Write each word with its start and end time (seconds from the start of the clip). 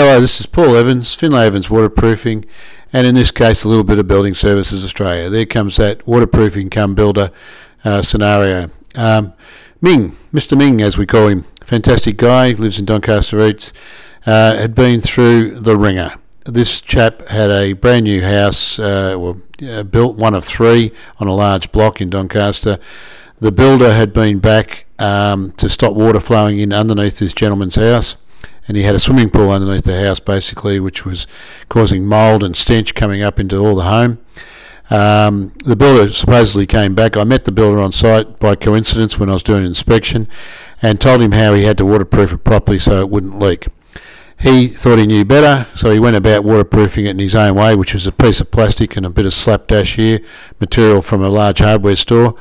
Hello, 0.00 0.20
this 0.20 0.38
is 0.38 0.46
Paul 0.46 0.76
Evans, 0.76 1.12
Finlay 1.16 1.46
Evans 1.46 1.68
Waterproofing, 1.68 2.44
and 2.92 3.04
in 3.04 3.16
this 3.16 3.32
case, 3.32 3.64
a 3.64 3.68
little 3.68 3.82
bit 3.82 3.98
of 3.98 4.06
Building 4.06 4.32
Services 4.32 4.84
Australia. 4.84 5.28
There 5.28 5.44
comes 5.44 5.76
that 5.78 6.06
waterproofing 6.06 6.70
come 6.70 6.94
builder 6.94 7.32
uh, 7.84 8.02
scenario. 8.02 8.70
Um, 8.94 9.32
Ming, 9.80 10.16
Mr. 10.32 10.56
Ming, 10.56 10.80
as 10.80 10.96
we 10.96 11.04
call 11.04 11.26
him, 11.26 11.46
fantastic 11.64 12.16
guy, 12.16 12.52
lives 12.52 12.78
in 12.78 12.84
Doncaster 12.84 13.44
East, 13.44 13.72
uh, 14.24 14.54
had 14.54 14.72
been 14.72 15.00
through 15.00 15.58
the 15.58 15.76
ringer. 15.76 16.14
This 16.44 16.80
chap 16.80 17.26
had 17.26 17.50
a 17.50 17.72
brand 17.72 18.04
new 18.04 18.22
house, 18.22 18.78
uh, 18.78 19.16
well, 19.18 19.40
uh, 19.68 19.82
built 19.82 20.14
one 20.14 20.34
of 20.34 20.44
three 20.44 20.92
on 21.18 21.26
a 21.26 21.34
large 21.34 21.72
block 21.72 22.00
in 22.00 22.08
Doncaster. 22.08 22.78
The 23.40 23.50
builder 23.50 23.92
had 23.92 24.12
been 24.12 24.38
back 24.38 24.86
um, 25.00 25.50
to 25.56 25.68
stop 25.68 25.94
water 25.94 26.20
flowing 26.20 26.60
in 26.60 26.72
underneath 26.72 27.18
this 27.18 27.32
gentleman's 27.32 27.74
house 27.74 28.16
and 28.68 28.76
he 28.76 28.84
had 28.84 28.94
a 28.94 28.98
swimming 28.98 29.30
pool 29.30 29.50
underneath 29.50 29.84
the 29.84 30.04
house 30.04 30.20
basically, 30.20 30.78
which 30.78 31.04
was 31.04 31.26
causing 31.68 32.06
mould 32.06 32.44
and 32.44 32.56
stench 32.56 32.94
coming 32.94 33.22
up 33.22 33.40
into 33.40 33.56
all 33.56 33.74
the 33.74 33.84
home. 33.84 34.18
Um, 34.90 35.52
the 35.64 35.76
builder 35.76 36.12
supposedly 36.12 36.66
came 36.66 36.94
back. 36.94 37.16
I 37.16 37.24
met 37.24 37.44
the 37.44 37.52
builder 37.52 37.80
on 37.80 37.92
site 37.92 38.38
by 38.38 38.54
coincidence 38.54 39.18
when 39.18 39.28
I 39.28 39.34
was 39.34 39.42
doing 39.42 39.60
an 39.60 39.66
inspection 39.66 40.28
and 40.80 41.00
told 41.00 41.20
him 41.20 41.32
how 41.32 41.54
he 41.54 41.64
had 41.64 41.76
to 41.78 41.84
waterproof 41.84 42.32
it 42.32 42.44
properly 42.44 42.78
so 42.78 43.00
it 43.00 43.10
wouldn't 43.10 43.38
leak. 43.38 43.66
He 44.40 44.68
thought 44.68 45.00
he 45.00 45.06
knew 45.06 45.24
better, 45.24 45.68
so 45.74 45.90
he 45.90 45.98
went 45.98 46.14
about 46.14 46.44
waterproofing 46.44 47.06
it 47.06 47.10
in 47.10 47.18
his 47.18 47.34
own 47.34 47.56
way, 47.56 47.74
which 47.74 47.92
was 47.92 48.06
a 48.06 48.12
piece 48.12 48.40
of 48.40 48.52
plastic 48.52 48.96
and 48.96 49.04
a 49.04 49.10
bit 49.10 49.26
of 49.26 49.34
slapdash 49.34 49.96
here, 49.96 50.20
material 50.60 51.02
from 51.02 51.22
a 51.22 51.28
large 51.28 51.58
hardware 51.58 51.96
store. 51.96 52.36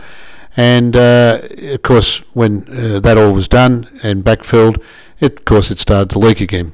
And 0.57 0.95
uh, 0.95 1.41
of 1.73 1.83
course, 1.83 2.17
when 2.33 2.67
uh, 2.67 2.99
that 2.99 3.17
all 3.17 3.31
was 3.31 3.47
done 3.47 3.87
and 4.01 4.23
backfilled, 4.23 4.81
it, 5.19 5.39
of 5.39 5.45
course, 5.45 5.69
it 5.69 5.79
started 5.79 6.09
to 6.09 6.19
leak 6.19 6.41
again. 6.41 6.73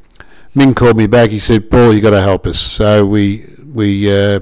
Ming 0.56 0.74
called 0.74 0.96
me 0.96 1.06
back. 1.06 1.32
He 1.32 1.40
said, 1.40 1.70
"Paul, 1.70 1.94
you 1.94 2.00
got 2.00 2.12
to 2.12 2.22
help 2.22 2.48
us." 2.48 2.60
So 2.60 3.06
we 3.06 3.46
we 3.74 4.10
uh, 4.10 4.40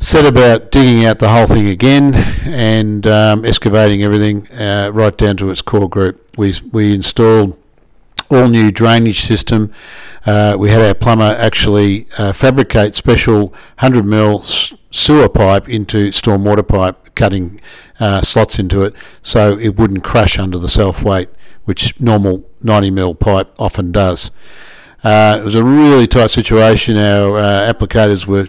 set 0.00 0.24
about 0.24 0.70
digging 0.70 1.04
out 1.04 1.18
the 1.18 1.28
whole 1.28 1.46
thing 1.46 1.68
again 1.68 2.14
and 2.44 3.06
um, 3.06 3.44
excavating 3.44 4.02
everything 4.02 4.50
uh, 4.52 4.90
right 4.92 5.16
down 5.16 5.36
to 5.38 5.50
its 5.50 5.60
core 5.60 5.88
group. 5.88 6.38
We 6.38 6.54
we 6.72 6.94
installed 6.94 7.58
all 8.32 8.48
new 8.48 8.70
drainage 8.70 9.20
system. 9.20 9.72
Uh, 10.24 10.56
we 10.58 10.70
had 10.70 10.80
our 10.80 10.94
plumber 10.94 11.36
actually 11.38 12.06
uh, 12.18 12.32
fabricate 12.32 12.94
special 12.94 13.48
100 13.78 14.04
mil 14.04 14.42
sewer 14.90 15.28
pipe 15.28 15.68
into 15.68 16.08
stormwater 16.08 16.66
pipe, 16.66 17.14
cutting 17.14 17.60
uh, 18.00 18.22
slots 18.22 18.58
into 18.58 18.82
it 18.82 18.94
so 19.20 19.58
it 19.58 19.76
wouldn't 19.76 20.02
crush 20.02 20.38
under 20.38 20.58
the 20.58 20.68
self 20.68 21.02
weight 21.02 21.28
which 21.64 21.98
normal 22.00 22.48
90 22.62 22.90
mil 22.90 23.14
pipe 23.14 23.54
often 23.58 23.92
does. 23.92 24.30
Uh, 25.04 25.38
it 25.40 25.44
was 25.44 25.54
a 25.54 25.64
really 25.64 26.06
tight 26.06 26.30
situation. 26.30 26.96
Our 26.96 27.38
uh, 27.38 27.72
applicators 27.72 28.26
were 28.26 28.48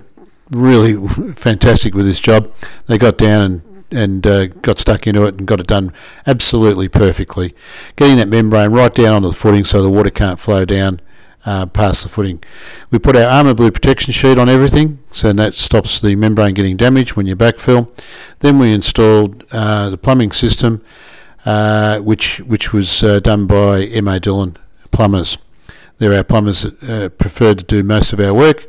really 0.51 0.95
fantastic 1.35 1.93
with 1.93 2.05
this 2.05 2.19
job. 2.19 2.51
They 2.87 2.97
got 2.97 3.17
down 3.17 3.41
and 3.41 3.72
and 3.93 4.25
uh, 4.25 4.47
got 4.47 4.77
stuck 4.77 5.07
into 5.07 5.23
it 5.23 5.35
and 5.35 5.47
got 5.47 5.59
it 5.59 5.67
done 5.67 5.93
absolutely 6.25 6.87
perfectly. 6.89 7.55
Getting 7.95 8.17
that 8.17 8.27
membrane 8.27 8.71
right 8.71 8.93
down 8.93 9.15
onto 9.15 9.29
the 9.29 9.33
footing 9.35 9.63
so 9.63 9.81
the 9.81 9.89
water 9.89 10.09
can't 10.09 10.39
flow 10.39 10.65
down 10.65 10.99
uh, 11.45 11.65
past 11.65 12.03
the 12.03 12.09
footing. 12.09 12.43
We 12.89 12.99
put 12.99 13.15
our 13.15 13.29
Armour-Blue 13.29 13.71
protection 13.71 14.13
sheet 14.13 14.37
on 14.37 14.49
everything, 14.49 14.99
so 15.11 15.33
that 15.33 15.53
stops 15.53 16.01
the 16.01 16.15
membrane 16.15 16.53
getting 16.53 16.77
damaged 16.77 17.15
when 17.15 17.27
you 17.27 17.35
backfill. 17.35 17.93
Then 18.39 18.59
we 18.59 18.73
installed 18.73 19.45
uh, 19.51 19.89
the 19.89 19.97
plumbing 19.97 20.31
system 20.31 20.83
uh, 21.45 21.99
which 21.99 22.39
which 22.39 22.73
was 22.73 23.03
uh, 23.03 23.19
done 23.19 23.47
by 23.47 23.83
M.A. 23.83 24.19
Dillon 24.19 24.57
plumbers. 24.91 25.37
They're 25.97 26.13
our 26.13 26.23
plumbers 26.23 26.63
that 26.63 26.83
uh, 26.83 27.09
preferred 27.09 27.59
to 27.59 27.65
do 27.65 27.83
most 27.83 28.13
of 28.13 28.19
our 28.19 28.33
work, 28.33 28.65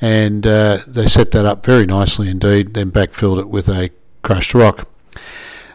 and 0.00 0.46
uh, 0.46 0.80
they 0.86 1.06
set 1.06 1.30
that 1.32 1.46
up 1.46 1.64
very 1.64 1.86
nicely 1.86 2.28
indeed. 2.28 2.74
Then 2.74 2.90
backfilled 2.90 3.40
it 3.40 3.48
with 3.48 3.68
a 3.68 3.90
crushed 4.24 4.54
rock. 4.54 4.88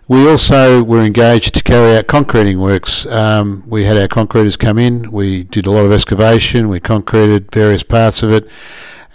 We 0.10 0.28
also 0.28 0.84
were 0.84 1.04
engaged 1.04 1.54
to 1.54 1.64
carry 1.64 1.96
out 1.96 2.08
concreting 2.08 2.60
works. 2.60 3.06
Um, 3.06 3.64
we 3.68 3.86
had 3.86 3.96
our 3.96 4.08
concreters 4.08 4.58
come 4.58 4.80
in. 4.80 5.12
We 5.12 5.44
did 5.44 5.68
a 5.68 5.72
lot 5.72 5.86
of 5.86 5.92
excavation. 5.92 6.68
We 6.68 6.80
concreted 6.80 7.52
various 7.52 7.84
parts 7.84 8.24
of 8.24 8.32
it. 8.32 8.50